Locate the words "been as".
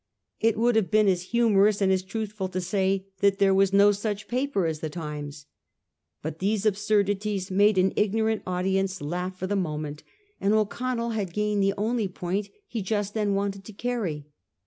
0.89-1.25